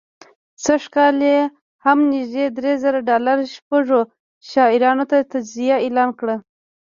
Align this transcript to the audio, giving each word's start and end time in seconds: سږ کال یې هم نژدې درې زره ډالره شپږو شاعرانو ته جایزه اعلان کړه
سږ 0.65 0.83
کال 0.95 1.17
یې 1.29 1.39
هم 1.85 1.97
نژدې 2.11 2.45
درې 2.57 2.73
زره 2.83 2.99
ډالره 3.09 3.43
شپږو 3.55 3.99
شاعرانو 4.51 5.03
ته 5.11 5.17
جایزه 5.31 5.75
اعلان 5.83 6.09
کړه 6.19 6.35